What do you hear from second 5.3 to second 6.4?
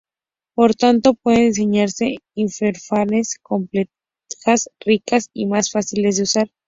y más fáciles de